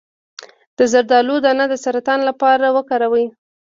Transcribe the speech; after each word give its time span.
د 0.77 0.79
زردالو 0.91 1.35
دانه 1.45 1.65
د 1.69 1.73
سرطان 1.85 2.19
لپاره 2.29 2.65
وکاروئ 2.77 3.25